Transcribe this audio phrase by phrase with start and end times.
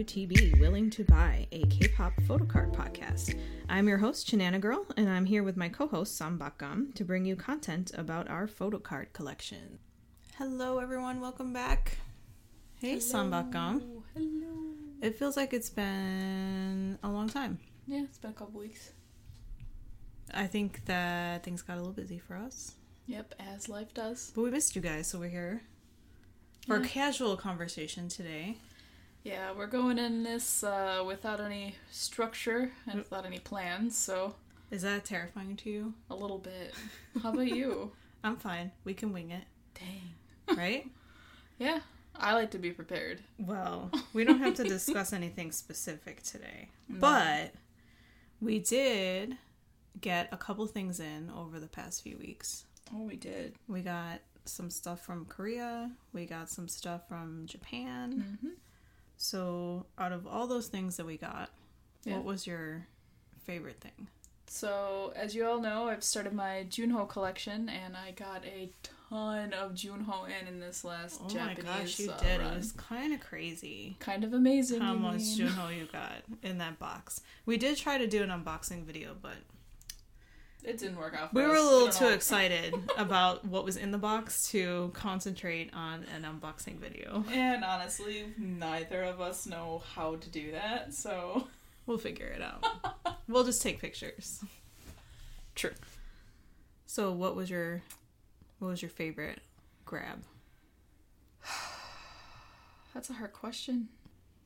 [0.00, 3.38] WTB Willing to Buy, a K pop photocard podcast.
[3.68, 7.26] I'm your host, Chinana Girl, and I'm here with my co host, Sambakam, to bring
[7.26, 9.78] you content about our photocard collection.
[10.38, 11.20] Hello, everyone.
[11.20, 11.98] Welcome back.
[12.80, 13.82] Hey, Sambakam.
[14.16, 14.74] Hello.
[15.02, 17.58] It feels like it's been a long time.
[17.86, 18.92] Yeah, it's been a couple weeks.
[20.32, 22.72] I think that things got a little busy for us,
[23.06, 24.32] Yep, as life does.
[24.34, 25.60] but we missed you guys, so we're here
[26.66, 26.86] for a Yeah.
[26.88, 28.56] casual conversation today.
[29.22, 34.34] Yeah, we're going in this uh, without any structure and without any plans, so
[34.70, 35.94] Is that terrifying to you?
[36.10, 36.74] a little bit.
[37.22, 37.92] How about you?
[38.24, 38.70] I'm fine.
[38.84, 39.44] We can wing it,
[39.74, 40.56] Dang.
[40.56, 40.86] right?
[41.58, 41.80] Yeah,
[42.16, 43.20] I like to be prepared.
[43.38, 47.52] Well, we don't have to discuss anything specific today, but
[48.40, 49.36] we did
[50.00, 52.64] get a couple things in over the past few weeks.
[52.94, 53.56] Oh, we did.
[53.68, 58.24] We got some stuff from Korea, we got some stuff from Japan.
[58.40, 58.48] Mm-hmm.
[59.22, 61.50] So, out of all those things that we got,
[62.04, 62.14] Yeah.
[62.16, 62.86] what was your
[63.44, 64.08] favorite thing?
[64.46, 69.52] So, as you all know, I've started my Junho collection, and I got a ton
[69.52, 72.40] of Junho in in this last Oh Japanese my gosh, you uh, did.
[72.40, 72.54] run.
[72.54, 73.96] It was kind of crazy.
[74.00, 74.80] kind of amazing.
[74.80, 75.38] How much mean.
[75.48, 77.20] Junho you got in that box?
[77.44, 79.36] We did try to do an unboxing video, but
[80.64, 81.30] It didn't work out.
[81.32, 81.58] For We were us.
[81.58, 82.10] a I little too know.
[82.12, 87.24] excited about what was in the box to concentrate on an unboxing video.
[87.32, 91.48] And honestly, neither of us know how to do that, so
[91.86, 92.64] We'll figure it out.
[93.28, 94.44] we'll just take pictures.
[95.54, 95.72] true.
[96.86, 97.82] So, what was your
[98.58, 99.40] what was your favorite
[99.86, 100.22] grab?
[102.94, 103.88] That's a hard question.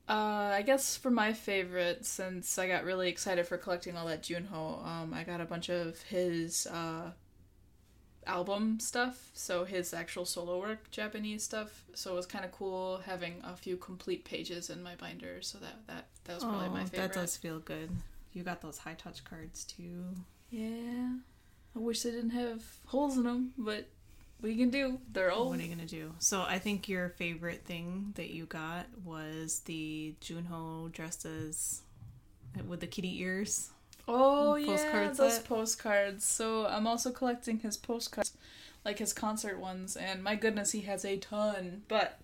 [0.07, 4.21] Uh, I guess for my favorite, since I got really excited for collecting all that
[4.21, 7.11] Junho, um, I got a bunch of his uh,
[8.27, 11.85] album stuff, so his actual solo work, Japanese stuff.
[11.95, 15.41] So it was kind of cool having a few complete pages in my binder.
[15.41, 16.97] So that that that was probably my favorite.
[16.97, 17.89] Oh, that does feel good.
[18.33, 20.03] You got those high touch cards too.
[20.51, 21.15] Yeah,
[21.75, 23.87] I wish they didn't have holes in them, but
[24.41, 24.99] we can do.
[25.11, 25.49] They're old.
[25.49, 26.13] What are you gonna do?
[26.19, 31.81] So, I think your favorite thing that you got was the Junho dresses
[32.67, 33.71] with the kitty ears.
[34.07, 35.45] Oh yeah, those set?
[35.45, 36.25] postcards.
[36.25, 38.37] So I'm also collecting his postcards,
[38.83, 41.83] like his concert ones, and my goodness, he has a ton.
[41.87, 42.19] But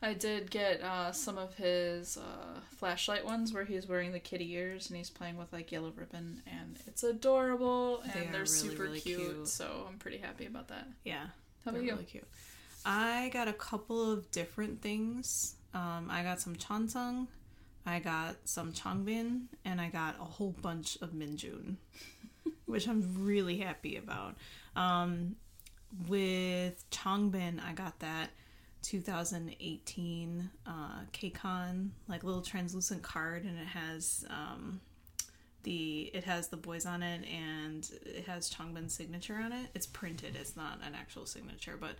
[0.00, 4.52] I did get uh, some of his uh, flashlight ones where he's wearing the kitty
[4.52, 8.32] ears and he's playing with like yellow ribbon, and it's adorable and They are are
[8.32, 9.48] really, super really cute, cute.
[9.48, 10.86] So I'm pretty happy about that.
[11.04, 11.26] Yeah.
[11.64, 11.92] How about They're you?
[11.92, 12.28] Really cute.
[12.84, 15.56] I got a couple of different things.
[15.74, 17.26] Um, I got some Chansung,
[17.84, 21.76] I got some Changbin, and I got a whole bunch of Minjun,
[22.66, 24.36] which I'm really happy about.
[24.76, 25.36] Um,
[26.06, 28.30] with Changbin, I got that
[28.82, 30.70] 2018 uh,
[31.12, 34.80] KCON like little translucent card, and it has um,
[35.68, 39.68] the it has the boys on it and it has Changbin's signature on it.
[39.74, 40.34] It's printed.
[40.34, 41.96] It's not an actual signature, but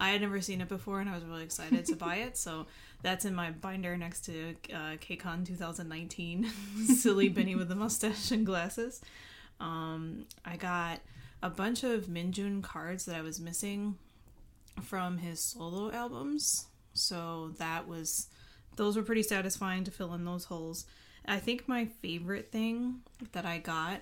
[0.00, 2.36] I had never seen it before and I was really excited to buy it.
[2.36, 2.66] So
[3.02, 6.50] that's in my binder next to uh, KCON 2019.
[6.96, 9.00] Silly Benny with the mustache and glasses.
[9.60, 11.00] Um, I got
[11.42, 13.98] a bunch of Minjun cards that I was missing
[14.80, 16.66] from his solo albums.
[16.94, 18.28] So that was
[18.76, 20.86] those were pretty satisfying to fill in those holes.
[21.26, 23.00] I think my favorite thing
[23.32, 24.00] that I got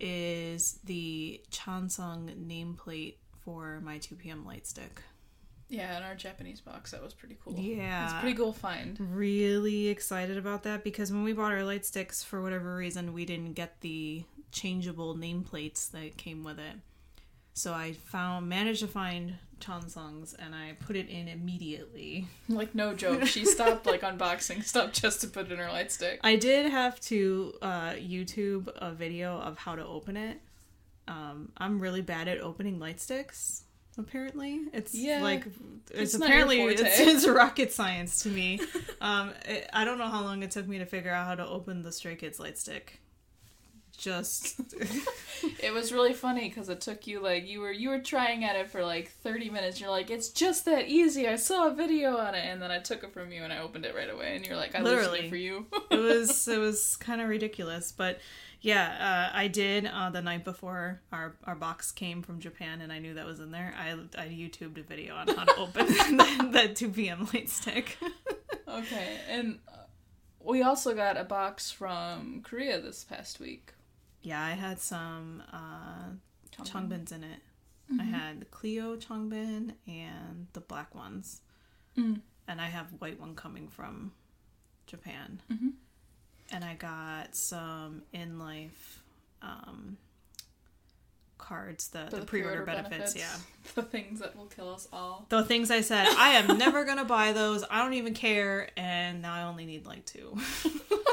[0.00, 5.02] is the Chansung nameplate for my 2PM light stick.
[5.68, 7.54] Yeah, in our Japanese box, that was pretty cool.
[7.58, 8.04] Yeah.
[8.04, 8.96] it's pretty cool find.
[9.00, 13.24] Really excited about that because when we bought our light sticks, for whatever reason, we
[13.24, 16.76] didn't get the changeable nameplates that came with it.
[17.56, 22.28] So I found managed to find Chansung's and I put it in immediately.
[22.50, 26.20] Like no joke, she stopped like unboxing stuff just to put in her light stick.
[26.22, 30.38] I did have to uh, YouTube a video of how to open it.
[31.08, 33.64] Um, I'm really bad at opening light sticks.
[33.98, 35.46] Apparently, it's Yeah, like
[35.90, 38.60] it's, it's apparently it's, it's rocket science to me.
[39.00, 41.46] um, it, I don't know how long it took me to figure out how to
[41.46, 43.00] open the Stray Kids light stick.
[43.98, 44.60] Just
[45.60, 48.56] It was really funny because it took you like you were you were trying at
[48.56, 49.80] it for like thirty minutes.
[49.80, 51.28] You're like, it's just that easy.
[51.28, 53.58] I saw a video on it, and then I took it from you and I
[53.58, 54.36] opened it right away.
[54.36, 55.66] And you're like, I literally for you.
[55.90, 58.18] it was it was kind of ridiculous but
[58.62, 62.90] yeah uh, i did uh, the night before our, our box came from japan and
[62.90, 65.86] i knew that was in there i, I youtubed a video on how to open
[65.86, 67.98] that, that 2pm light stick
[68.68, 69.58] okay, and
[70.44, 73.72] we also got a box from Korea this past week.
[74.22, 76.10] Yeah i had some uh,
[76.64, 77.38] changbins in it
[78.00, 81.40] i had the cleo changbin and the black ones
[81.98, 82.20] Mm.
[82.48, 84.12] and i have white one coming from
[84.86, 85.72] Japan, Mhm.
[86.52, 89.02] and I got some in life
[89.42, 89.96] um,
[91.38, 93.34] cards, the, the, pre-order, benefits, Yeah,
[93.74, 95.26] The things that will kill us all.
[95.28, 97.64] the things I said I am never gonna buy those.
[97.70, 100.36] I don't even care, and now I only need like two.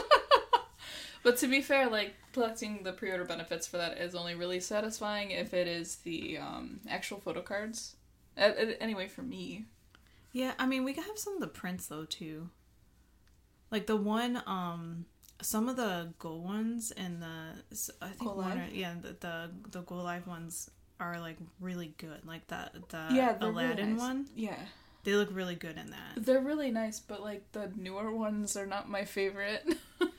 [1.23, 5.31] But to be fair, like collecting the pre-order benefits for that is only really satisfying
[5.31, 7.95] if it is the um, actual photo cards.
[8.37, 9.65] Uh, anyway, for me,
[10.33, 12.49] Yeah, I mean, we have some of the prints though too.
[13.71, 15.05] Like the one, um,
[15.41, 19.49] some of the Go ones and the I think Go one, or- yeah, the, the
[19.71, 22.25] the Go Live ones are like really good.
[22.25, 23.99] Like that the yeah, they're really Aladdin nice.
[23.99, 24.59] one, Yeah,
[25.03, 26.25] they look really good in that.
[26.25, 29.63] they're really nice, but like the newer ones are not my favorite.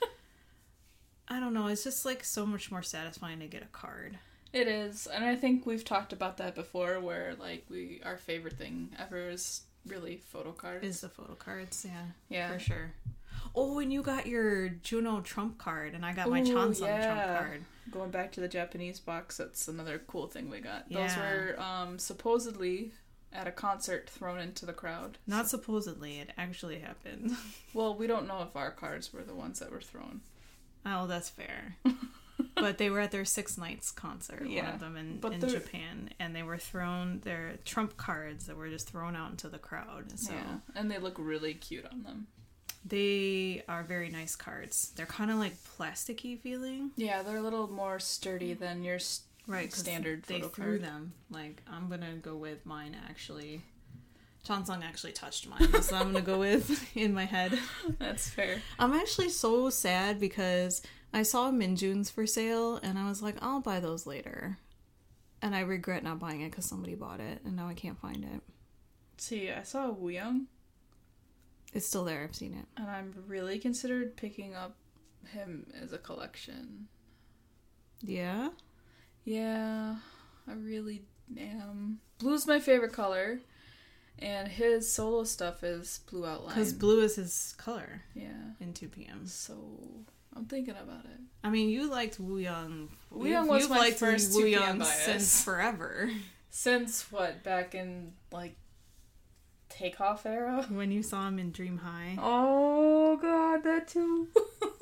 [1.27, 1.67] I don't know.
[1.67, 4.17] It's just like so much more satisfying to get a card.
[4.53, 8.53] it is, and I think we've talked about that before, where like we our favorite
[8.57, 10.85] thing ever is really photo cards.
[10.85, 11.85] Is the photo cards?
[11.87, 12.91] Yeah, yeah, for sure.
[13.55, 17.61] Oh, and you got your Junho Trump card, and I got my Chansung Trump card.
[17.91, 20.89] Going back to the Japanese box, that's another cool thing we got.
[20.89, 22.91] Those were um, supposedly
[23.31, 25.17] at a concert thrown into the crowd.
[25.27, 27.35] Not supposedly, it actually happened.
[27.73, 30.21] Well, we don't know if our cards were the ones that were thrown.
[30.85, 31.77] Oh, that's fair.
[32.55, 36.35] but they were at their Six Nights concert, one of them in, in Japan, and
[36.35, 40.17] they were thrown their trump cards that were just thrown out into the crowd.
[40.19, 42.27] So Yeah, and they look really cute on them.
[42.85, 44.91] they are very nice cards.
[44.95, 48.95] They're kind of like plasticky feeling, Yeah, they're a little more sturdy than your.
[48.95, 49.71] s right?
[49.73, 50.83] Standard They photo threw card.
[50.83, 51.13] them.
[51.31, 53.61] Like I'm gonna go with mine actually.
[54.45, 57.57] Chansung actually touched mine, so I'm gonna go with in my head.
[57.99, 58.61] That's fair.
[58.79, 60.81] I'm actually so sad because
[61.13, 64.57] I saw Minjun's for sale and I was like, I'll buy those later.
[65.41, 68.23] And I regret not buying it because somebody bought it and now I can't find
[68.23, 68.41] it.
[69.17, 70.45] See, I saw Wooyoung,
[71.73, 72.65] It's still there, I've seen it.
[72.77, 74.75] and I'm really considered picking up
[75.31, 76.87] him as a collection.
[78.01, 78.49] Yeah?
[79.23, 79.95] Yeah,
[80.47, 81.03] I really
[81.39, 81.99] am.
[82.19, 83.39] Blue's my favorite color,
[84.19, 86.49] and his solo stuff is blue outline.
[86.49, 89.25] Because blue is his color yeah, in 2 p.m.
[89.25, 89.55] so
[90.35, 91.19] I'm thinking about it.
[91.43, 92.89] I mean, you liked Woo Young.
[93.09, 96.09] Woo Young was you've my liked first Woo 2 PM Young since forever.
[96.49, 97.43] Since what?
[97.43, 98.55] Back in like
[99.67, 100.65] takeoff era.
[100.69, 102.15] when you saw him in Dream High.
[102.17, 104.29] Oh god, that too.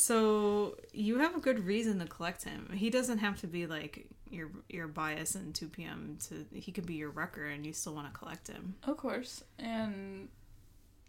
[0.00, 2.70] So you have a good reason to collect him.
[2.74, 6.16] He doesn't have to be like your your bias in 2 p.m.
[6.28, 8.76] to he could be your wrecker and you still want to collect him.
[8.84, 9.44] Of course.
[9.58, 10.28] And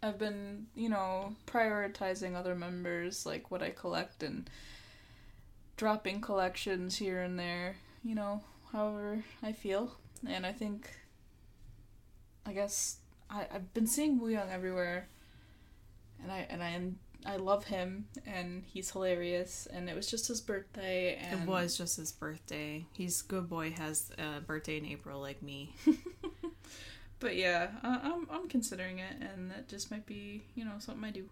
[0.02, 4.50] I've been, you know, prioritizing other members, like what I collect and
[5.78, 8.42] dropping collections here and there, you know,
[8.72, 9.96] however I feel.
[10.28, 10.90] And I think,
[12.44, 12.98] I guess,
[13.30, 15.08] I, I've been seeing Woo Young everywhere.
[16.22, 20.28] And I, and I am, I love him and he's hilarious and it was just
[20.28, 22.86] his birthday and It was just his birthday.
[22.92, 25.74] He's good boy has a birthday in April like me.
[27.20, 31.04] but yeah I, I'm, I'm considering it and that just might be you know something
[31.04, 31.28] I do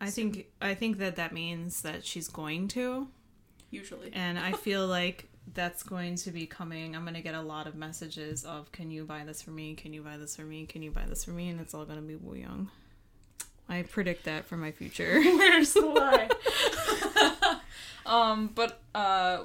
[0.00, 3.08] I think I think that that means that she's going to
[3.70, 6.96] usually and I feel like that's going to be coming.
[6.96, 9.74] I'm going to get a lot of messages of can you buy this for me?
[9.74, 10.66] Can you buy this for me?
[10.66, 11.48] Can you buy this for me?
[11.48, 12.70] And it's all going to be Woo Young.
[13.68, 15.20] I predict that for my future.
[15.22, 16.28] Where's the lie?
[18.06, 19.40] um, but uh,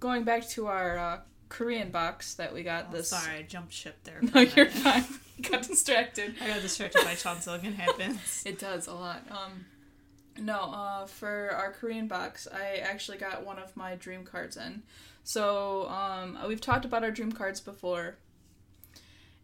[0.00, 3.10] going back to our uh, Korean box that we got Oh, this.
[3.10, 4.20] sorry, I jumped ship there.
[4.34, 5.04] No, you're fine.
[5.42, 6.34] got distracted.
[6.42, 7.64] I got distracted by Chansung.
[7.64, 8.42] It happens.
[8.46, 9.22] It does a lot.
[9.30, 9.66] Um,
[10.38, 14.82] no, uh, for our Korean box, I actually got one of my dream cards in.
[15.24, 18.16] So um, we've talked about our dream cards before,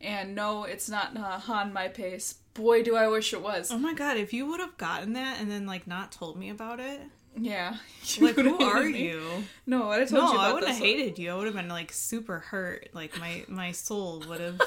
[0.03, 2.35] and no, it's not uh, Han My Pace.
[2.55, 3.71] Boy, do I wish it was.
[3.71, 6.51] Oh my god, if you would have gotten that and then like not told me
[6.51, 7.01] about it.
[7.37, 7.77] Yeah.
[8.21, 9.09] Like who are me.
[9.09, 9.23] you?
[9.65, 11.31] No, I told No, you about I would have hated you.
[11.31, 12.89] I would have been like super hurt.
[12.93, 14.61] Like my my soul would have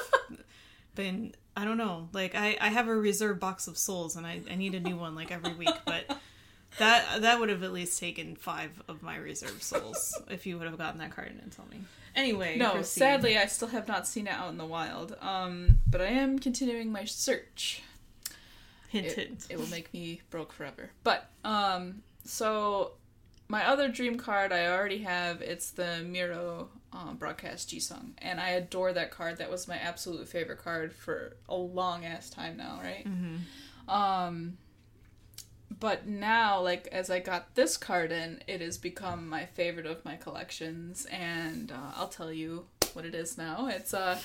[0.94, 2.08] been I don't know.
[2.12, 4.96] Like I I have a reserve box of souls and I I need a new
[4.96, 6.18] one like every week, but
[6.78, 10.66] that that would have at least taken 5 of my reserve souls if you would
[10.66, 11.78] have gotten that card and didn't tell me.
[12.14, 12.98] Anyway, No, proceed.
[13.00, 15.16] sadly, I still have not seen it out in the wild.
[15.20, 17.82] Um, but I am continuing my search.
[18.88, 19.46] hint It, hint.
[19.50, 20.90] it will make me broke forever.
[21.04, 22.92] But um, so
[23.48, 25.42] my other dream card I already have.
[25.42, 29.36] It's the Miroh um, broadcast Jisung, and I adore that card.
[29.36, 33.06] That was my absolute favorite card for a long ass time now, right?
[33.06, 33.40] Mhm.
[33.92, 34.56] Um,
[35.78, 40.04] but now, like as I got this card in, it has become my favorite of
[40.04, 43.68] my collections, and uh, I'll tell you what it is now.
[43.68, 44.18] It's uh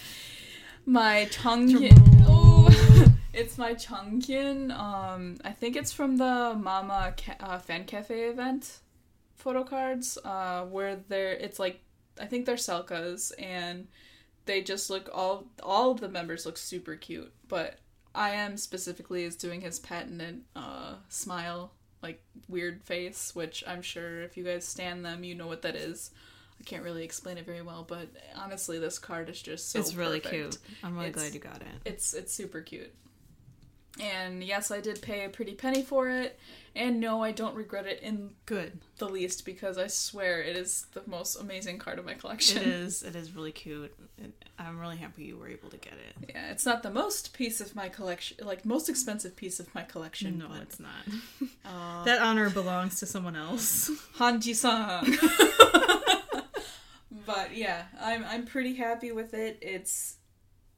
[0.86, 1.90] my Chung.
[2.26, 4.78] Oh, It's my Chungkyun.
[4.78, 8.80] Um, I think it's from the Mama ca- uh, Fan Cafe event
[9.38, 11.80] photo cards, uh, where they're it's like
[12.20, 13.88] I think they're Selkas and
[14.46, 17.80] they just look all all of the members look super cute, but
[18.14, 24.22] I am specifically is doing his patented uh, smile like weird face, which I'm sure
[24.24, 26.12] if you guys stand them, you know what that is.
[26.60, 29.80] I can't really explain it very well, but honestly, this card is just so.
[29.80, 30.52] it's really perfect.
[30.54, 30.58] cute.
[30.84, 31.68] I'm really It's- glad you got it.
[31.86, 32.94] It's it's super cute.
[34.00, 36.40] And yes, I did pay a pretty penny for it,
[36.76, 38.80] and no, I don't regret it in Good.
[38.98, 42.62] the least because I swear it is the most amazing card of my collection.
[42.62, 43.04] It is.
[43.04, 43.94] It is really cute.
[44.18, 46.30] It, I'm really happy you were able to get it.
[46.30, 49.84] Yeah, it's not the most piece of my collection, like most expensive piece of my
[49.84, 50.38] collection.
[50.38, 50.92] No, but, it's not.
[51.66, 53.90] uh, that honor belongs to someone else.
[54.18, 55.18] Hanji-san.
[57.26, 59.58] but yeah, I'm I'm pretty happy with it.
[59.62, 60.16] It's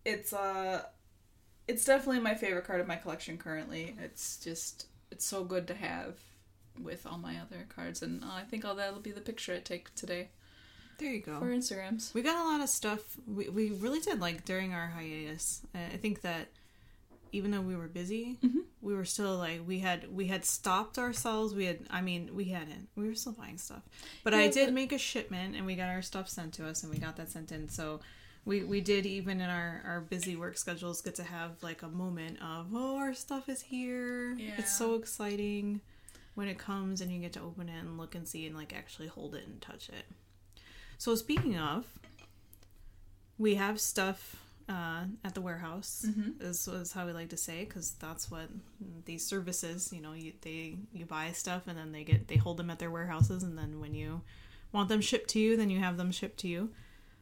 [0.03, 0.83] it's uh
[1.67, 3.95] it's definitely my favorite card of my collection currently.
[4.01, 6.17] It's just it's so good to have
[6.81, 9.93] with all my other cards and I think all that'll be the picture I take
[9.93, 10.29] today
[10.97, 11.37] There you go.
[11.39, 12.13] for Instagrams.
[12.15, 13.01] We got a lot of stuff.
[13.27, 15.61] We we really did like during our hiatus.
[15.75, 16.47] I think that
[17.31, 18.63] even though we were busy, Mhm.
[18.81, 21.53] we were still like we had we had stopped ourselves.
[21.53, 22.89] We had I mean we hadn't.
[22.95, 23.83] We were still buying stuff,
[24.23, 26.83] but I did but- make a shipment and we got our stuff sent to us
[26.83, 27.69] and we got that sent in.
[27.69, 28.01] So.
[28.45, 31.87] We, we did even in our, our busy work schedules get to have like a
[31.87, 34.55] moment of oh our stuff is here Yeah.
[34.57, 35.79] it's so exciting
[36.35, 38.73] when it comes and you get to open it and look and see and like
[38.75, 40.05] actually hold it and touch it
[40.97, 41.85] so speaking of,
[43.37, 44.35] we have stuff
[44.69, 46.05] uh, at the warehouse.
[46.07, 46.41] Mhm.
[46.41, 48.47] Is is how we like to say because that's what
[49.05, 49.91] these services.
[49.91, 52.79] You know, you they you buy stuff and then they get they hold them at
[52.79, 54.21] their warehouses and then when you
[54.71, 56.69] want them shipped to you, then you have them shipped to you.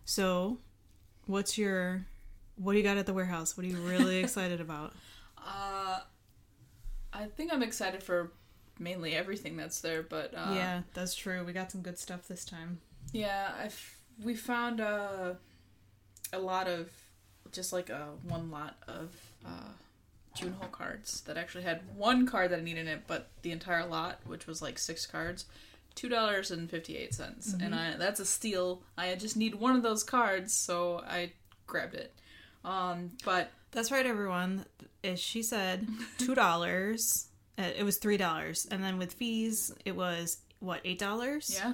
[0.06, 0.60] So,
[1.32, 2.06] what's your
[2.56, 3.58] what do you got at the warehouse?
[3.58, 4.94] What are you really excited about?
[5.38, 6.00] Uh
[7.14, 8.32] I think I'm excited for
[8.80, 11.44] mainly everything that's there, but uh yeah, that's true.
[11.44, 12.80] We got some good stuff this time.
[13.12, 15.34] Yeah, I've we found uh,
[16.34, 16.90] a lot of
[17.52, 19.72] just like a one lot of uh,
[20.38, 23.86] Junho cards that actually had one card that I needed in it, but the entire
[23.86, 25.46] lot, which was like six cards,
[25.96, 28.82] two dollars and fifty eight cents, and I that's a steal.
[28.98, 31.32] I just need one of those cards, so I
[31.68, 32.14] grabbed it.
[32.64, 34.66] Um, but That's right, everyone.
[35.04, 37.28] As she said, two dollars.
[37.58, 41.52] Uh, it was three dollars, and then with fees, it was what eight dollars.
[41.54, 41.74] yeah,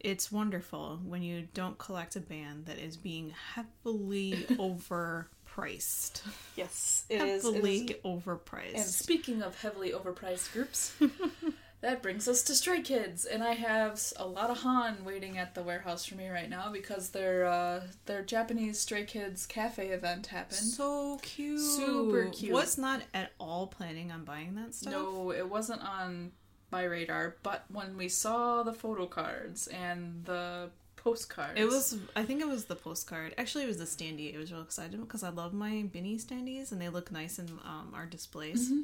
[0.00, 6.22] it's wonderful when you don't collect a band that is being heavily overpriced.
[6.56, 8.74] yes, heavily overpriced.
[8.74, 10.92] And speaking of heavily overpriced groups,
[11.84, 15.54] that brings us to Stray Kids, and I have a lot of Han waiting at
[15.54, 20.28] the warehouse for me right now because their uh, their Japanese Stray Kids cafe event
[20.28, 20.60] happened.
[20.60, 22.54] so cute, Super cute.
[22.54, 24.94] Was not at all planning on buying that stuff.
[24.94, 26.32] No, it wasn't on
[26.72, 31.98] my radar, but when we saw the photo cards and the postcards, It was.
[32.16, 33.34] I think it was the postcard.
[33.36, 34.34] Actually, it was the standee.
[34.34, 37.46] I was real excited because I love my Binny standees and they look nice in
[37.62, 38.70] um, our displays.
[38.70, 38.80] Mm-hmm.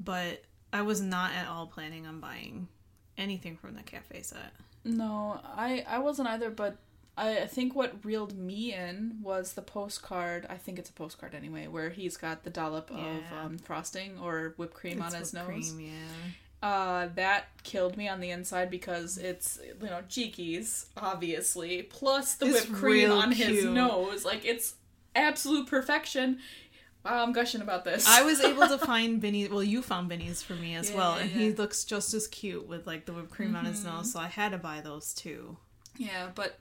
[0.00, 2.68] But I was not at all planning on buying
[3.16, 4.52] anything from the cafe set.
[4.84, 6.76] No, I I wasn't either, but
[7.16, 10.46] I, I think what reeled me in was the postcard.
[10.48, 13.16] I think it's a postcard anyway, where he's got the dollop Yeah.
[13.16, 15.72] of um, frosting or whipped cream on It's his whipped nose.
[15.72, 16.22] cream, yeah.
[16.60, 22.46] Uh, that killed me on the inside because it's you know cheekies, obviously, plus the
[22.46, 24.24] It's whipped cream on his nose.
[24.24, 24.74] Like it's
[25.16, 26.38] absolute perfection.
[27.04, 28.06] Wow, I'm gushing about this.
[28.08, 29.48] I was able to find Benny's.
[29.50, 31.36] Well, you found Benny's for me as Yeah, well, yeah, and yeah.
[31.36, 31.44] Mm-hmm.
[31.50, 34.12] he looks just as cute with like the whipped cream on his nose.
[34.12, 35.56] So I had to buy those too.
[35.96, 36.58] yeah, but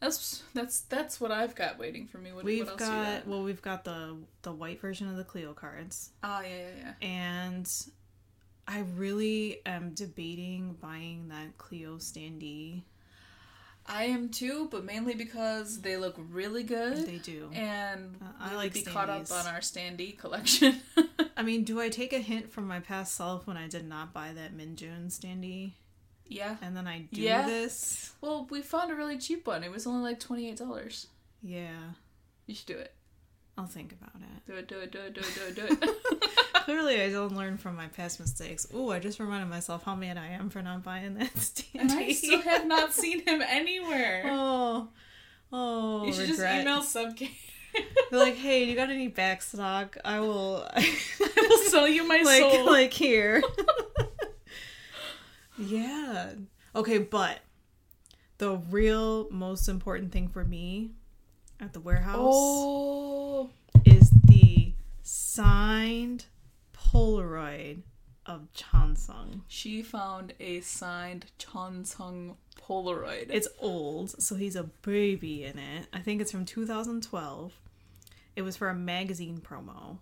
[0.00, 2.32] that's that's that's what I've got waiting for me.
[2.32, 6.10] What, We've what got well, we've got the the white version of the Cleo cards,
[6.22, 6.66] Ah, yeah, yeah,
[7.00, 7.06] yeah.
[7.08, 7.70] and
[8.66, 12.82] I really am debating buying that Cleo standee.
[13.86, 17.06] I am too, but mainly because they look really good.
[17.06, 17.50] They do.
[17.52, 20.80] and Uh, I like be caught up on our standee collection.
[21.36, 24.12] I mean, do I take a hint from my past self when I did not
[24.12, 25.72] buy that Minjun standee,
[26.26, 26.56] yeah.
[26.62, 27.46] and then I do Yeah.
[27.46, 28.12] this?
[28.20, 29.64] Well, we found a really cheap one.
[29.64, 31.08] It was only like twenty eight dollars.
[31.42, 31.92] Yeah,
[32.46, 32.94] You should do it.
[33.58, 34.46] I'll think about it.
[34.46, 34.68] Do it.
[34.68, 34.92] Do it.
[34.92, 35.14] Do it.
[35.14, 35.54] Do it.
[35.56, 35.80] Do it.
[35.80, 36.30] Do it.
[36.64, 38.66] Clearly, I don't learn from my past mistakes.
[38.74, 41.66] Ooh, I just reminded myself how mad I am for not buying that standee.
[41.80, 44.22] and I still have not seen him anywhere.
[44.26, 44.88] oh,
[45.52, 46.64] oh, you should regret.
[46.64, 47.30] just email Subcam.
[48.10, 49.96] They're like, hey, do you got any back stock?
[50.04, 50.68] I will.
[50.74, 50.96] I
[51.36, 52.66] will sell you my like, soul.
[52.66, 53.42] like here.
[55.58, 56.32] yeah.
[56.76, 57.40] Okay, but
[58.38, 60.90] the real most important thing for me
[61.60, 63.50] at the warehouse oh,
[63.84, 66.26] is the signed
[66.92, 67.82] Polaroid
[68.26, 69.40] of Chansung.
[69.48, 73.26] She found a signed Chansung Polaroid.
[73.30, 75.86] It's old, so he's a baby in it.
[75.92, 77.52] I think it's from 2012.
[78.36, 79.98] It was for a magazine promo.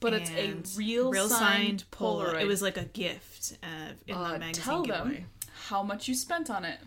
[0.00, 2.34] but it's a and real, signed, Polaroid.
[2.34, 2.40] Polaroid.
[2.42, 5.14] It was like a gift uh, in Uh, the magazine tell giveaway.
[5.14, 5.24] them
[5.68, 6.78] how much you spent on it.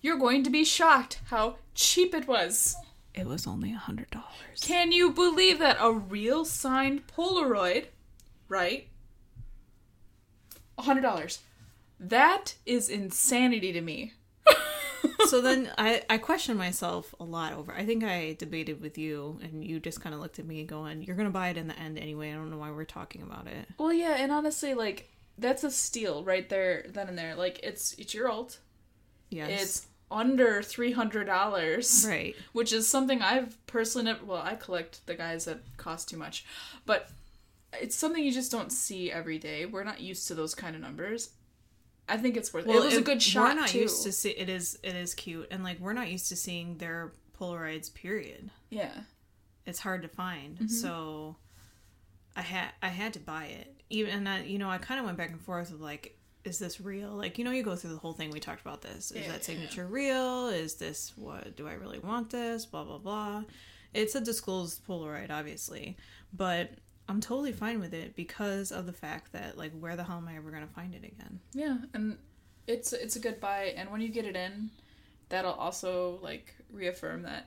[0.00, 2.76] You're going to be shocked how cheap it was.
[3.14, 4.60] It was only a hundred dollars.
[4.60, 7.86] Can you believe that a real signed Polaroid,
[8.48, 8.88] right?
[10.76, 11.40] A hundred dollars.
[11.98, 14.12] That is insanity to me.
[15.26, 19.38] so then I, I questioned myself a lot over I think I debated with you
[19.42, 21.78] and you just kind of looked at me going, You're gonna buy it in the
[21.78, 23.66] end anyway, I don't know why we're talking about it.
[23.78, 27.34] Well, yeah, and honestly, like that's a steal right there, then and there.
[27.34, 28.58] Like it's it's your alt.
[29.30, 29.62] Yes.
[29.62, 32.04] It's under three hundred dollars.
[32.08, 32.34] right.
[32.52, 34.24] which is something I've personally never.
[34.24, 36.44] Well, I collect the guys that cost too much,
[36.86, 37.10] but
[37.80, 39.66] it's something you just don't see every day.
[39.66, 41.30] We're not used to those kind of numbers.
[42.08, 42.74] I think it's worth it.
[42.74, 43.80] It was a good shot We're not too.
[43.80, 46.78] used to see it is it is cute and like we're not used to seeing
[46.78, 48.50] their Polaroids period.
[48.70, 48.92] yeah,
[49.66, 50.56] It's hard to find.
[50.56, 50.66] Mm-hmm.
[50.68, 51.36] So
[52.34, 53.74] I had I had to buy it.
[53.90, 56.17] Even and I, you know, I kind of went back and forth with like
[56.48, 57.10] is this real?
[57.10, 58.30] Like, you know, you go through the whole thing.
[58.30, 59.10] We talked about this.
[59.12, 59.32] Is Yeah.
[59.32, 60.48] that signature real?
[60.48, 61.56] Is this what?
[61.56, 62.66] Do I really want this?
[62.66, 63.44] Blah blah blah.
[63.94, 65.96] It's a disclosed Polaroid, obviously,
[66.32, 66.72] but
[67.08, 70.28] I'm totally fine with it because of the fact that like, where the hell am
[70.28, 71.40] I ever gonna find it again?
[71.54, 72.18] yeah, and
[72.66, 73.72] it's it's a good buy.
[73.76, 74.70] And when you get it in,
[75.28, 77.46] that'll also like reaffirm that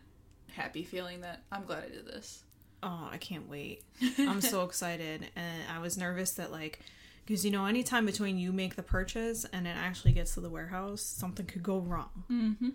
[0.54, 2.44] happy feeling that I'm glad I did this.
[2.84, 3.84] Oh, I can't wait.
[4.18, 5.30] I'm so excited.
[5.36, 6.80] And I was nervous that, like,
[7.26, 10.50] because, you know, anytime between you make the purchase and it actually gets to the
[10.50, 12.24] warehouse, something could go wrong.
[12.32, 12.70] Mm-hmm.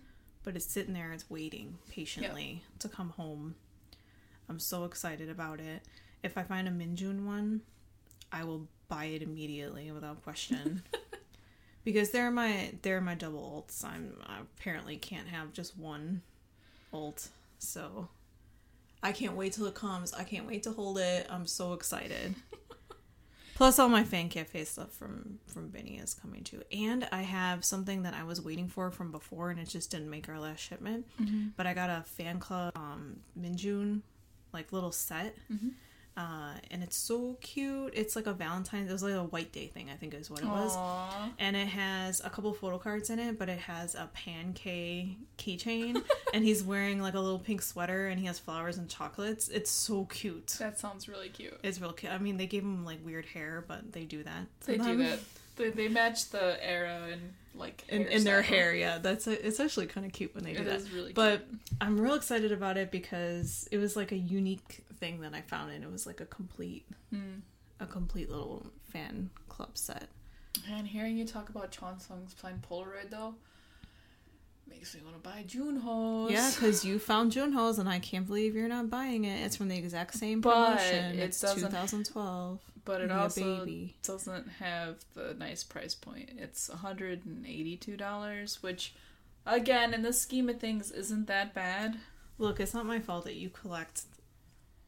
[0.45, 3.57] But it's sitting there, it's waiting patiently to come home.
[4.49, 5.83] I'm so excited about it.
[6.23, 7.63] If I find a Minjun one,
[8.33, 10.83] I will buy it immediately without question.
[11.85, 13.85] because they're my they're my double alts.
[13.85, 16.23] I'm I apparently can't have just one
[16.93, 17.29] alt.
[17.59, 18.09] So
[19.03, 20.13] I can't wait till it comes.
[20.13, 21.27] I can't wait to hold it.
[21.31, 22.35] I'm so excited.
[23.57, 27.65] Plus, all my fan cafe stuff from from Benny is coming too, and I have
[27.65, 30.61] something that I was waiting for from before, and it just didn't make our last
[30.61, 31.07] shipment.
[31.57, 34.03] But I got a fan club um, Minjun
[34.53, 35.35] like little set,
[36.17, 37.93] uh, and it's so cute.
[37.95, 38.89] It's like a Valentine's.
[38.89, 41.31] It was like a white day thing, I think is what it was Aww.
[41.39, 46.03] and it has a couple photo cards in it, but it has a pancake keychain,
[46.35, 49.49] and he's wearing like a little pink sweater, and he has flowers and chocolates.
[49.49, 50.57] It's so cute.
[50.59, 51.59] That sounds really cute.
[51.63, 52.13] It's real cute.
[52.13, 54.47] I mean, they gave him like weird hair, but they do that.
[54.65, 55.19] They do that.
[55.57, 58.75] They, they match the era and like in, in their hair.
[58.75, 60.75] Yeah, that's it's actually kind of cute when they do It that.
[60.77, 61.47] is really But
[61.81, 65.73] I'm real excited about it because it was like a unique thing that I found,
[65.73, 67.41] and it was like a complete, Hmm.
[67.81, 70.09] a complete little fan club set.
[70.71, 73.35] And hearing you talk about Chansung's playing Polaroid though
[74.69, 76.33] makes me want to buy Junho's.
[76.33, 79.45] Yeah, because you found Junho's, and I can't believe you're not buying it.
[79.45, 81.05] It's from the exact same But promotion.
[81.19, 82.59] it it's doesn't- 2012.
[82.85, 83.95] but it also baby.
[84.03, 86.31] doesn't have the nice price point.
[86.39, 88.95] It's $182, which
[89.45, 91.99] again, in the scheme of things isn't that bad.
[92.39, 94.03] Look, it's not my fault that you collect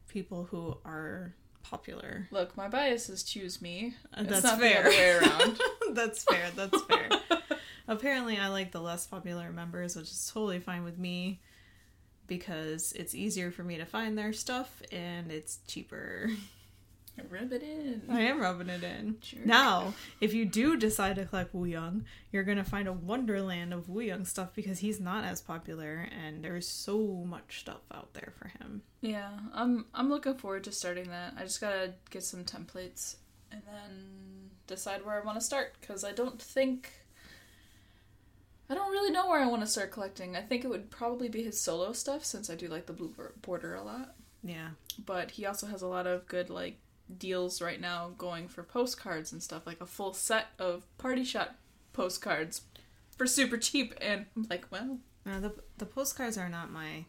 [0.09, 2.27] people who are popular.
[2.31, 3.93] Look, my biases choose me.
[4.13, 4.83] Uh, That's fair.
[4.85, 5.59] way around.
[5.93, 6.49] that's fair.
[6.55, 7.09] That's fair.
[7.87, 11.39] Apparently, I like the less popular members, which is totally fine with me
[12.27, 16.29] because it's easier for me to find their stuff and it's cheaper.
[17.29, 18.03] Rub it in.
[18.09, 19.17] I am rubbing it in.
[19.21, 19.45] Jerk.
[19.45, 24.25] Now, if you do decide to collect Wooyoung, you're gonna find a wonderland of Wooyoung
[24.25, 28.81] stuff because he's not as popular and there's so much stuff out there for him.
[29.01, 31.33] Yeah, I'm I'm looking forward to starting that.
[31.37, 33.15] I just gotta get some templates
[33.51, 36.91] and then decide where I want to start because I don't think
[38.69, 40.35] I don't really know where I want to start collecting.
[40.35, 43.13] I think it would probably be his solo stuff since I do like the blue
[43.41, 44.15] border a lot.
[44.43, 44.69] Yeah.
[45.03, 46.77] But he also has a lot of good like
[47.17, 51.55] deals right now going for postcards and stuff like a full set of party shot
[51.93, 52.61] postcards
[53.17, 57.05] for super cheap and I'm like, well, Uh, the the postcards are not my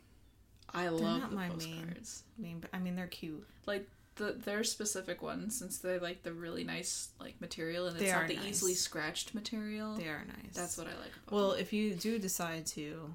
[0.73, 1.57] I love not the my main.
[1.59, 2.23] postcards.
[2.39, 2.65] main.
[2.73, 3.47] I mean, they're cute.
[3.67, 8.05] like the their specific ones since they like the really nice like material and it's
[8.05, 8.47] They not are the nice.
[8.47, 9.95] easily scratched material.
[9.97, 10.55] They are nice.
[10.55, 11.61] That's what I like about Well, them.
[11.61, 13.15] if you do decide to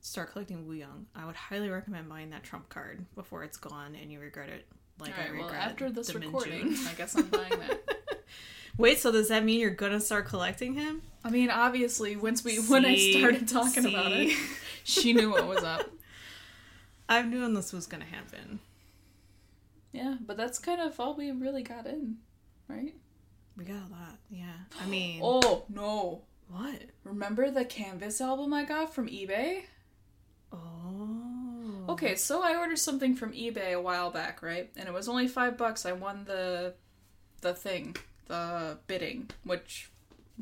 [0.00, 4.10] start collecting Wooyoung, I would highly recommend buying that trump card before it's gone and
[4.12, 4.66] you regret it.
[4.98, 6.24] Like All right, I well regret after this the Minju.
[6.26, 7.80] recording, I guess I'm buying that.
[8.76, 11.02] Wait, so does that mean you're gonna start collecting him?
[11.24, 14.36] I mean, obviously, once we when I started talking about it,
[14.84, 15.90] she knew what was up.
[17.08, 18.60] I knew this was gonna happen.
[19.92, 22.16] Yeah, but that's kind of all we really got in,
[22.68, 22.94] right?
[23.56, 24.18] We got a lot.
[24.30, 24.54] Yeah.
[24.82, 26.22] I mean, Oh no!
[26.48, 26.82] what?
[27.04, 29.62] Remember the Canvas album I got from eBay?
[30.52, 31.03] Oh.
[31.88, 34.70] Okay, so I ordered something from eBay a while back, right?
[34.76, 35.86] And it was only five bucks.
[35.86, 36.74] I won the
[37.40, 39.90] the thing, the bidding, which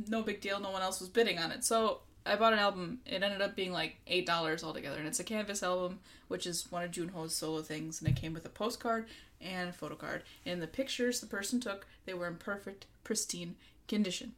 [0.08, 0.60] no big deal.
[0.60, 1.64] No one else was bidding on it.
[1.64, 3.00] So I bought an album.
[3.06, 6.70] It ended up being like eight dollars altogether, and it's a Canvas album, which is
[6.70, 8.00] one of Junho's solo things.
[8.00, 9.06] And it came with a postcard
[9.40, 10.22] and a photo card.
[10.46, 13.56] And the pictures the person took, they were in perfect, pristine
[13.88, 14.32] condition.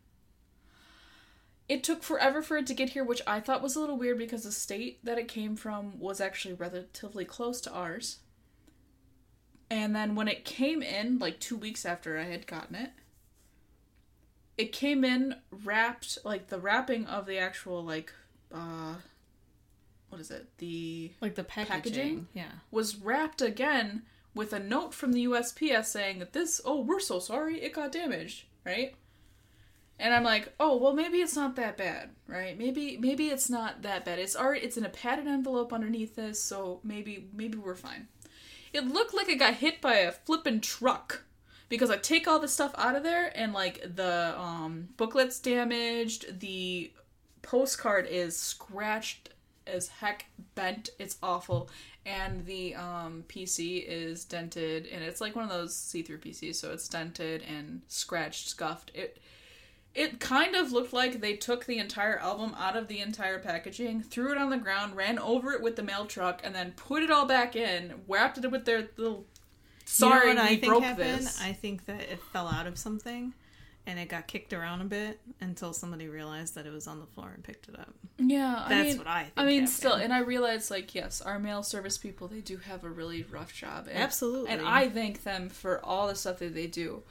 [1.68, 4.18] It took forever for it to get here, which I thought was a little weird
[4.18, 8.18] because the state that it came from was actually relatively close to ours.
[9.70, 12.90] And then when it came in, like two weeks after I had gotten it,
[14.59, 18.12] it came in wrapped, like the wrapping of the actual, like,
[18.55, 18.96] uh,
[20.11, 20.46] what is it?
[20.59, 21.81] The like the packaging.
[21.81, 22.29] Packaging?
[22.35, 22.53] Yeah.
[22.70, 24.03] was wrapped again
[24.35, 27.90] with a note from the USPS saying that this, oh, we're so sorry, it got
[27.90, 28.94] damaged, right?
[29.99, 32.59] And I'm like, oh, well, maybe it's not that bad, right?
[32.59, 34.19] Maybe, maybe it's not that bad.
[34.19, 38.09] It's already, it's in a padded envelope underneath this, so maybe, maybe we're fine.
[38.73, 41.23] It looked like it got hit by a flippin' truck
[41.69, 46.41] because I take all the stuff out of there and like the um, booklet's damaged,
[46.41, 46.93] the
[47.43, 49.31] postcard is scratched
[49.67, 50.91] as heck, bent.
[50.99, 51.71] It's awful,
[52.05, 56.73] and the um, PC is dented, and it's like one of those see-through PCs, so
[56.73, 58.91] it's dented and scratched, scuffed.
[58.95, 59.19] It
[59.95, 64.03] it kind of looked like they took the entire album out of the entire packaging,
[64.03, 67.03] threw it on the ground, ran over it with the mail truck, and then put
[67.03, 69.25] it all back in, wrapped it with their little.
[69.85, 71.21] Sorry, you know I think broke happened?
[71.21, 71.41] this.
[71.41, 73.35] I think that it fell out of something
[73.87, 77.07] and it got kicked around a bit until somebody realized that it was on the
[77.07, 77.93] floor and picked it up.
[78.19, 79.33] Yeah, I That's mean, what I think.
[79.37, 79.69] I mean, happened.
[79.69, 83.25] still, and I realize, like, yes, our mail service people, they do have a really
[83.25, 83.87] rough job.
[83.89, 84.51] And, Absolutely.
[84.51, 87.03] And I thank them for all the stuff that they do.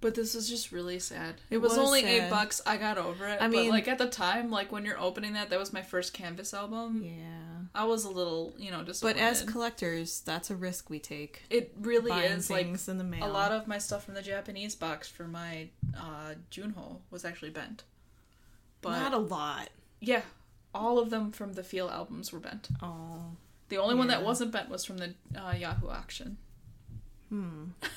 [0.00, 1.36] But this is just really sad.
[1.50, 2.60] It, It was, was only eight bucks.
[2.64, 3.38] I got over it.
[3.40, 5.82] I but, mean- like, at the time, like, when you're opening that, that was my
[5.82, 7.02] first Canvas album.
[7.04, 7.66] Yeah.
[7.74, 9.02] I was a little, you know, just.
[9.02, 11.42] But as collectors, that's a risk we take.
[11.50, 13.26] it really Buying is, like, in the mail.
[13.26, 17.50] a lot of my stuff from the Japanese box for my uh, Junho was actually
[17.50, 17.82] bent.
[18.80, 19.70] But, Not a lot.
[20.00, 20.22] yeah,
[20.72, 22.68] all of them from the Feel albums were bent.
[22.80, 23.32] Oh.
[23.68, 26.36] The only one that wasn't bent was from the uh, Yahoo auction.
[27.30, 27.64] Hmm.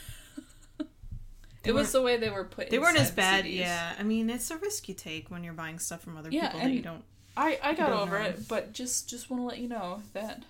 [1.64, 2.70] It was the way they were put.
[2.70, 3.46] They weren't as bad.
[3.46, 3.58] CDs.
[3.60, 3.94] Yeah.
[4.00, 6.60] I mean, it's a risk you take when you're buying stuff from other Yeah, people
[6.62, 7.04] that you don't.
[7.38, 8.26] I I got over know.
[8.26, 10.44] it, but just just want to let you know that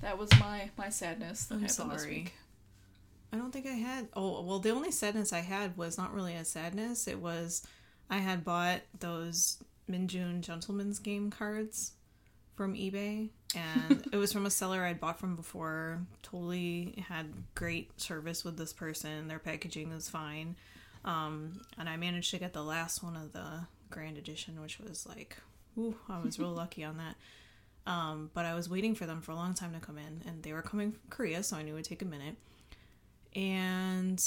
[0.00, 2.08] that was my my sadness that I'm sorry.
[2.08, 2.32] week.
[3.32, 4.08] I don't think I had.
[4.14, 7.06] Oh, well, the only sadness I had was not really a sadness.
[7.06, 7.64] It was
[8.08, 11.92] I had bought those Minjun Gentleman's Game cards
[12.56, 16.00] from eBay, and it was from a seller I'd bought from before.
[16.22, 19.28] Totally had great service with this person.
[19.28, 20.56] Their packaging was fine.
[21.04, 25.06] Um, and I managed to get the last one of the Grand Edition, which was
[25.06, 25.36] like,
[25.78, 27.16] ooh, I was real lucky on that.
[27.86, 30.42] Um, but I was waiting for them for a long time to come in, and
[30.42, 32.36] they were coming from Korea, so I knew it would take a minute.
[33.34, 34.22] And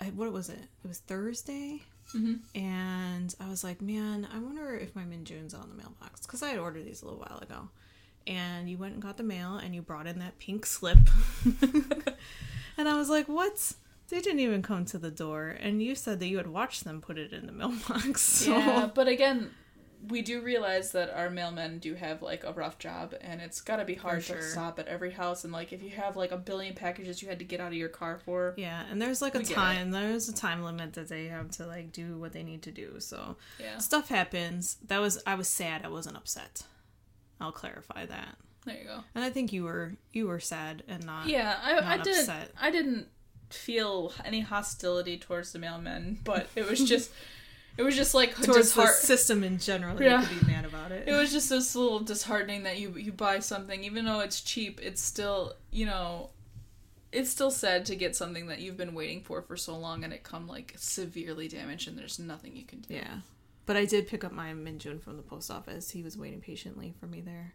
[0.00, 0.60] I, what was it?
[0.84, 1.82] It was Thursday,
[2.14, 2.40] Mhm.
[2.54, 6.48] and I was like, man, I wonder if my Minjun's on the mailbox because I
[6.50, 7.68] had ordered these a little while ago.
[8.26, 10.98] And you went and got the mail, and you brought in that pink slip,
[12.76, 13.72] and I was like, what?
[14.08, 17.00] They didn't even come to the door, and you said that you had watched them
[17.00, 18.20] put it in the mailbox.
[18.44, 18.56] So.
[18.56, 19.50] Yeah, but again,
[20.08, 23.76] we do realize that our mailmen do have like a rough job, and it's got
[23.76, 25.44] to be hard For to stop at every house.
[25.44, 27.74] And like, if you have like a billion packages you had to get out of
[27.74, 29.54] your car for, Yeah, and there's like a We get it.
[29.54, 32.70] time, there's a time limit that they have to like do what they need to
[32.70, 32.96] do.
[32.98, 34.76] So yeah, stuff happens.
[34.86, 35.84] That was I was sad.
[35.84, 36.62] I wasn't upset.
[37.40, 38.36] I'll clarify that.
[38.66, 39.00] there you go.
[39.14, 41.26] And I think you were you were sad and not.
[41.26, 42.20] Yeah, I, I didn't.
[42.20, 42.52] upset.
[42.60, 43.08] I didn't
[43.50, 47.10] feel any hostility towards the mailmen, but it was just,
[47.76, 50.20] it was just like Towards the disheart- system in general, Yeah.
[50.22, 51.08] you could be mad about it.
[51.08, 54.80] It was just this little disheartening that you you buy something, even though it's cheap,
[54.82, 56.30] it's still you know,
[57.12, 60.12] it's still sad to get something that you've been waiting for for so long and
[60.12, 62.94] it come like severely damaged and there's nothing you can do.
[62.94, 63.20] yeah,
[63.66, 65.90] but I did pick up my Minjun from the post office.
[65.90, 67.54] He was waiting patiently for me there.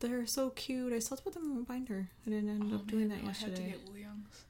[0.00, 0.92] They're so cute.
[0.92, 2.08] I still have to put them in a binder.
[2.26, 3.70] I didn't end Oh, up doing man, that oh, I had to yesterday.
[3.70, 4.42] get Wooyoungs.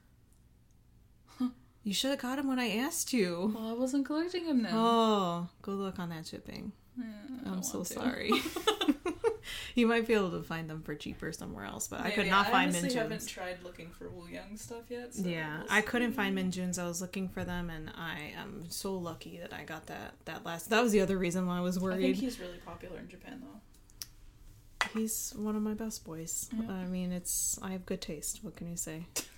[1.85, 3.53] You should have got him when I asked you.
[3.55, 4.71] Well, I wasn't collecting him then.
[4.73, 6.71] Oh, good luck on that shipping.
[6.97, 7.05] Yeah,
[7.45, 7.93] I I'm so to.
[7.93, 8.31] sorry.
[9.75, 12.29] you might be able to find them for cheaper somewhere else, but I could Maybe.
[12.31, 12.95] not find Minjuns.
[12.95, 15.13] I haven't tried looking for Wooyoung stuff yet.
[15.13, 16.79] So Yeah, we'll I couldn't find Minjuns.
[16.79, 20.43] I was looking for them, and I am so lucky that I got that that
[20.43, 20.71] last.
[20.71, 21.99] That was the other reason why I was worried.
[21.99, 24.89] I think he's really popular in Japan though.
[24.99, 26.49] He's one of my best boys.
[26.51, 26.71] Yeah.
[26.71, 28.39] I mean, it's I have good taste.
[28.43, 29.05] What can you say?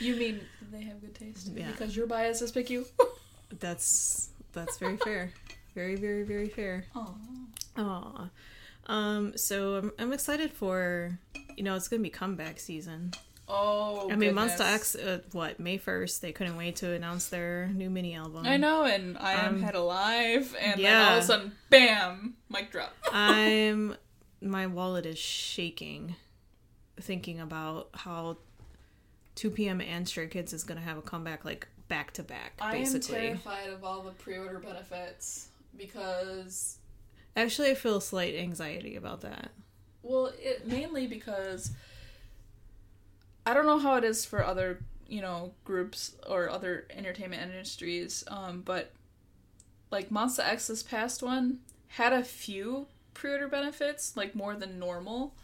[0.00, 0.40] You mean
[0.72, 1.50] they have good taste?
[1.54, 1.70] Yeah.
[1.70, 2.86] Because your biases pick you?
[3.60, 5.32] That's that's very fair.
[5.74, 6.86] Very, very, very fair.
[7.76, 8.28] Oh.
[8.86, 11.18] Um, so I'm, I'm excited for,
[11.56, 13.12] you know, it's gonna be comeback season.
[13.48, 14.10] Oh.
[14.10, 14.34] I mean.
[14.34, 16.22] Monsta X, uh, what May first?
[16.22, 18.46] They couldn't wait to announce their new mini album.
[18.46, 22.34] I know, and I am Um, head alive, and then all of a sudden, bam,
[22.48, 22.94] mic drop.
[23.12, 23.96] I'm
[24.40, 26.16] my wallet is shaking
[27.00, 28.36] thinking about how
[29.34, 29.80] 2 p.m.
[29.80, 33.18] and Stray Kids is gonna have a comeback like back to back, I am basically.
[33.20, 36.78] terrified of all the pre-order benefits because,
[37.36, 39.50] Actually, I feel slight anxiety about that.
[40.02, 41.72] well, it mainly because
[43.46, 48.24] I don't know how it is for other, you know, groups or other entertainment industries,
[48.28, 48.92] um, but
[49.90, 55.34] like Monsta X this past one had a few pre-order benefits, like more than normal.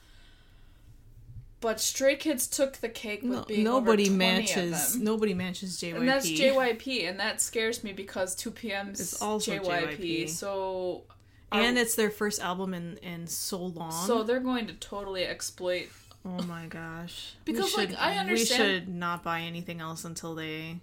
[1.60, 4.72] But Stray Kids took the cake with No, being nobody over 20 matches.
[4.86, 5.04] of them.
[5.04, 5.96] Nobody matches JYP.
[5.96, 10.28] And that's JYP, and that scares me because 2 PM's It's also JYP, JYP.
[10.30, 11.02] So,
[11.52, 14.06] and I- it's their first album in in so long.
[14.06, 15.88] so they're going to totally exploit.
[16.24, 17.34] oh my gosh.
[17.44, 20.80] Because, we like, should, I understand- we should not buy anything else until they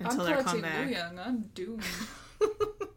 [0.00, 0.88] until I'm their comeback.
[0.88, 1.24] Wooyoung.
[1.26, 1.84] I'm doomed.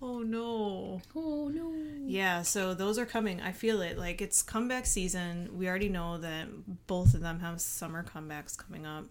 [0.00, 1.00] Oh no.
[1.14, 1.72] oh no.
[2.06, 3.40] Yeah, so those are coming.
[3.40, 3.98] I feel it.
[3.98, 5.50] Like it's comeback season.
[5.56, 6.48] We already know that
[6.86, 9.06] both of them have summer comebacks coming up.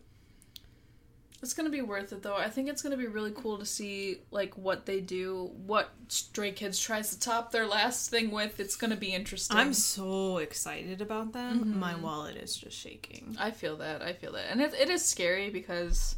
[1.42, 2.36] It's gonna be worth it though.
[2.36, 6.52] I think it's gonna be really cool to see like what they do, what Stray
[6.52, 8.60] Kids tries to top their last thing with.
[8.60, 9.58] It's gonna be interesting.
[9.58, 11.60] I'm so excited about them.
[11.60, 11.80] Mm-hmm.
[11.80, 13.36] My wallet is just shaking.
[13.40, 14.02] I feel that.
[14.02, 16.16] I feel that, and it, it is scary because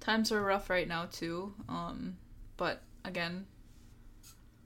[0.00, 1.54] times are rough right now too.
[1.68, 2.16] Um,
[2.56, 3.46] but again,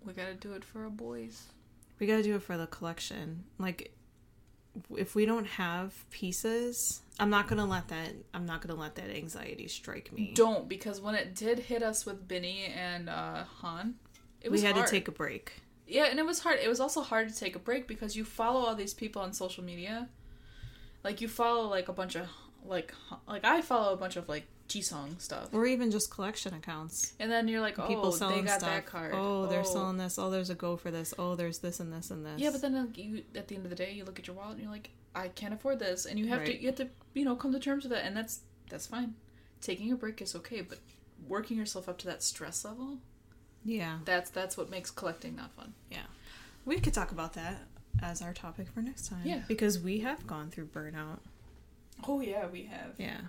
[0.07, 1.43] we gotta do it for our boys.
[1.99, 3.45] We got to do it for the collection.
[3.59, 3.93] Like
[4.97, 9.11] if we don't have pieces, I'm not to let that I'm not to let that
[9.11, 10.33] anxiety strike me.
[10.35, 13.95] Don't because when it did hit us with Binny and uh, Han,
[14.41, 14.87] it was we had hard.
[14.87, 15.53] to take a break.
[15.87, 16.59] Yeah, and it was hard.
[16.63, 19.33] It was also hard to take a break because you follow all these people on
[19.33, 20.09] social media.
[21.05, 22.27] Like you follow like a bunch of
[22.65, 22.93] like
[23.29, 25.53] like I follow a bunch of like Jisung stuff.
[25.53, 27.13] Or even just collection accounts.
[27.21, 28.71] And then you're like, oh, People they selling got stuff.
[28.71, 29.13] that card.
[29.15, 29.65] Oh, they're oh.
[29.65, 30.19] selling this.
[30.19, 31.13] Oh, there's a go for this.
[31.19, 32.41] Oh, there's this and this and this.
[32.41, 34.53] Yeah, but then you at the end of the day, you look at your wallet
[34.53, 37.25] and you're like, I can't afford this, and you have to you have to you
[37.25, 39.15] know come to terms with it, and that's that's fine.
[39.61, 40.79] Taking a break is okay, but
[41.29, 42.99] working yourself up to that stress level,
[43.65, 45.75] yeah, that's that's what makes collecting not fun.
[45.91, 46.07] Yeah,
[46.65, 47.63] we could talk about that
[48.03, 49.23] as our topic for next time.
[49.25, 49.43] Yeah.
[49.47, 51.21] because we have gone through burnout.
[52.09, 52.95] Oh yeah, we have.
[52.99, 53.21] Yeah,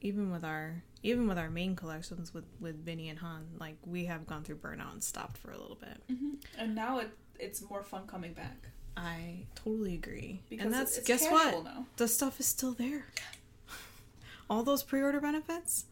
[0.00, 4.06] even with our even with our main collections with with Binny and Han, like we
[4.06, 6.02] have gone through burnout and stopped for a little bit.
[6.08, 10.40] hmm And now it it's more fun coming back I totally agree.
[10.48, 11.64] because and that's it's, guess what?
[11.64, 11.86] now.
[11.98, 13.04] The stuff is still there.
[14.50, 15.84] All those pre-order benefits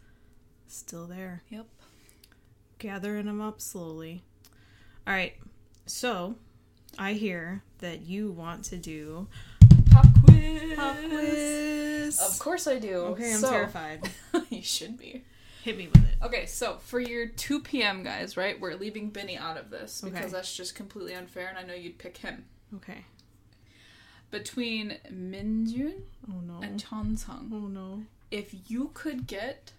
[0.66, 1.42] still there.
[1.50, 1.66] Yep.
[2.78, 4.22] Gathering them up slowly.
[5.06, 5.34] All right.
[5.86, 6.36] So,
[6.98, 9.28] I hear that you want to do
[10.58, 10.76] quiz.
[10.76, 12.20] pop quiz.
[12.20, 12.96] Of course I do.
[12.96, 14.08] Okay, I'm So- terrified.
[14.50, 15.24] you should be.
[15.62, 16.14] Hit me with it.
[16.22, 18.02] Okay, so for your 2 p.m.
[18.02, 18.60] guys, right?
[18.60, 20.28] We're leaving Benny out of this because Okay.
[20.32, 22.44] that's just completely unfair, and I know you'd pick him.
[22.76, 23.04] Okay.
[24.30, 26.60] Between Minjun Oh no.
[26.60, 28.02] and Chansung, Oh no.
[28.30, 29.72] if you could get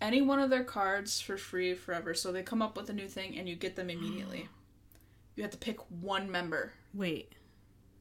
[0.00, 3.08] any one of their cards for free forever, so they come up with a new
[3.08, 4.48] thing and you get them immediately,
[5.34, 7.32] you have to pick one member Wait.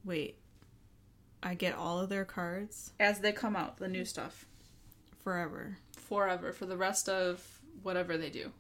[0.04, 0.38] Wait.
[1.44, 4.46] I get all of their cards as they come out, the new stuff,
[5.24, 5.78] forever.
[5.98, 8.52] forever for the rest of whatever they do.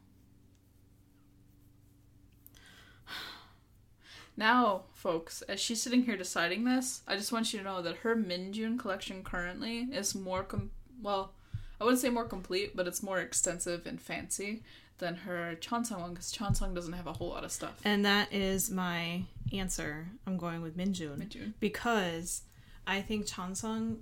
[4.37, 7.97] Now, folks, as she's sitting here deciding this, I just want you to know that
[7.97, 11.33] her Minjun collection currently is more com- well,
[11.79, 14.63] I wouldn't say more complete, but it's more extensive and fancy
[14.99, 17.81] than her Chansung one because Chansung doesn't have a whole lot of stuff.
[17.83, 20.07] And that is my answer.
[20.25, 21.17] I'm going with Minjun.
[21.17, 21.53] Minjun.
[21.59, 22.43] because
[22.85, 23.97] I think Chansung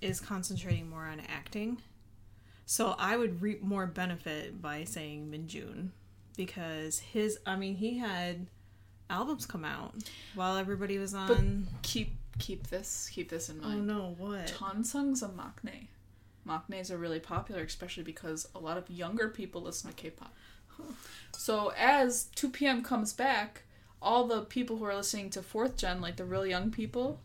[0.00, 1.78] is concentrating more on acting.
[2.66, 5.88] So I would reap more benefit by saying Minjun
[6.36, 8.46] because his I mean he had
[9.08, 9.94] albums come out
[10.34, 13.90] while everybody was on but Keep keep this keep this in oh, mind.
[13.90, 14.46] Oh no, what?
[14.46, 15.88] Chansung's a maknae.
[16.46, 20.34] Maknaes are really popular, especially because a lot of younger people listen to K-pop.
[21.32, 22.82] So as 2 p.m.
[22.82, 23.62] comes back,
[24.00, 27.20] all the people who are listening to fourth gen, like the real young people,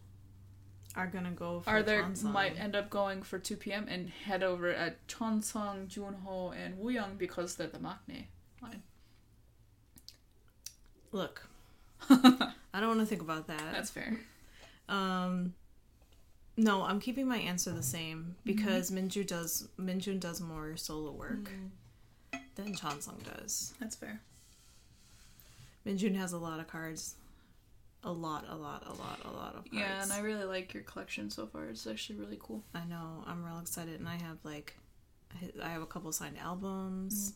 [0.95, 2.31] Are gonna go for are there Chansung.
[2.31, 3.87] might end up going for 2 p.m.
[3.89, 8.25] and head over at Chansung, Junho, and Wooyoung because they're the maknae
[8.61, 8.81] line.
[11.11, 11.47] Look.
[12.09, 13.71] I don't want to think about that.
[13.73, 14.19] That's fair.
[14.87, 15.53] Um
[16.57, 21.49] No, I'm keeping my answer the same because Minju does Minjun does more solo work
[22.55, 23.73] than Chansung does.
[23.79, 24.21] That's fair.
[25.85, 27.15] Minjun has a lot of cards.
[28.05, 29.69] A lot, a lot, a lot, a lot of cards.
[29.73, 31.65] Yeah, and I really like your collection so far.
[31.65, 32.63] It's actually really cool.
[32.73, 33.23] I know.
[33.25, 34.77] I'm real excited, and I have like,
[35.33, 37.31] I- I have a couple signed albums.
[37.31, 37.35] Mm.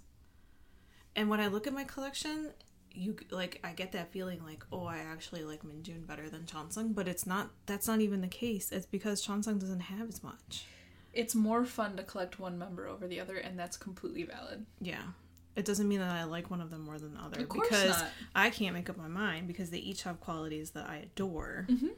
[1.15, 2.51] And when I look at my collection,
[2.91, 6.93] you like, I get that feeling like, oh, I actually like Minjun better than Chansung,
[6.93, 7.49] but it's not.
[7.65, 8.71] That's not even the case.
[8.71, 10.65] It's because Chansung doesn't have as much.
[11.13, 14.67] It's more fun to collect one member over the other, and that's completely valid.
[14.79, 15.01] Yeah.
[15.59, 18.07] It doesn't mean that I like one of them more than the other because not.
[18.33, 21.67] I can't make up my mind because they each have qualities that I adore.
[21.69, 21.91] Mhm.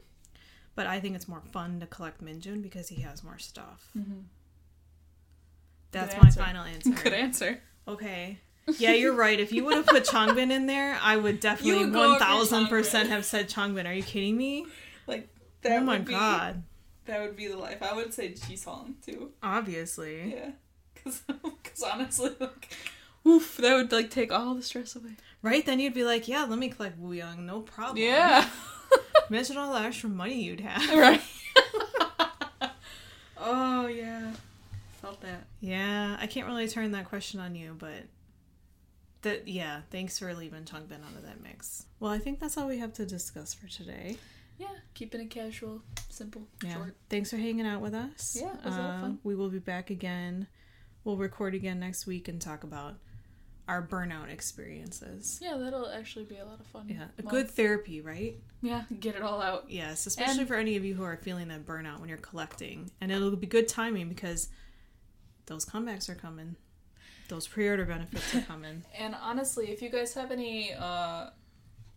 [0.74, 3.88] But I think it's more fun to collect Minjun because he has more stuff.
[3.96, 4.24] Mhm.
[5.92, 6.90] That's my final answer.
[6.90, 7.60] Good answer.
[7.86, 8.38] Okay.
[8.78, 9.38] Yeah, you're right.
[9.38, 12.18] If you would have put Changbin in there, I would definitely would go over one
[12.18, 13.88] thousand percent have said Changbin.
[13.88, 14.66] Are you kidding me?
[15.06, 15.28] Like
[15.64, 16.62] oh my god!
[17.06, 17.82] that would be the life.
[17.82, 19.30] I would say Jisung too.
[19.42, 20.50] Obviously, Yeah,
[20.94, 21.22] because
[21.92, 22.76] honestly, like,
[23.26, 25.12] oof, that would like take all the stress away.
[25.42, 25.64] right?
[25.64, 27.98] Then you'd be like, yeah, let me collect Wooyoung, no problem.
[27.98, 28.48] Yeah,
[29.30, 30.98] Imagine all the extra money you'd have.
[30.98, 31.20] right.
[33.38, 34.32] oh yeah,
[35.00, 35.44] felt that.
[35.60, 38.04] Yeah, I can't really turn that question on you, but
[39.22, 41.86] that yeah, thanks for leaving Changbin out of that mix.
[42.00, 44.16] Well, I think that's all we have to discuss for today.
[44.58, 46.96] Yeah, keeping it casual, simple, Yeah, short.
[47.08, 48.36] thanks for hanging out with us.
[48.38, 49.18] Yeah, it was a lot of Uh, fun.
[49.24, 50.46] We will be back again.
[51.04, 52.96] We'll record again next week and talk about
[53.72, 55.38] our burnout experiences.
[55.42, 56.86] Yeah, that'll actually be a lot of fun.
[56.88, 58.36] Yeah, a Well, good therapy, right?
[58.60, 59.70] Yeah, get it all out.
[59.70, 62.90] Yes, especially And- for any of you who are feeling that burnout when you're collecting.
[63.00, 64.50] And it'll be good timing because
[65.46, 66.56] those comebacks are coming.
[67.28, 68.84] Those pre-order benefits are coming.
[68.98, 71.30] And honestly, if you guys have any uh,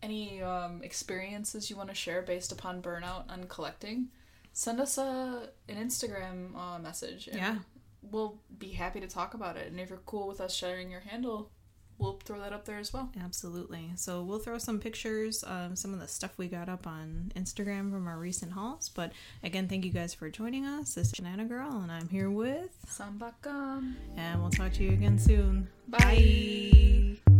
[0.01, 4.07] any um, experiences you want to share based upon burnout and collecting,
[4.53, 7.27] send us a an Instagram uh, message.
[7.27, 7.57] And Yeah.
[8.01, 9.67] we'll be happy to talk about it.
[9.69, 11.51] And if you're cool with us sharing your handle,
[11.97, 13.09] we'll throw that up there as well.
[13.23, 13.91] Absolutely.
[13.95, 17.91] So we'll throw some pictures, um, some of the stuff we got up on Instagram
[17.91, 18.89] from our recent hauls.
[18.89, 19.11] But
[19.43, 20.93] again, thank you guys for joining us.
[20.95, 23.95] This is Banana Girl, and I'm here with, Sambakam.
[24.17, 25.67] and we'll talk to you again soon.
[25.87, 25.99] Bye.
[27.25, 27.34] Bye.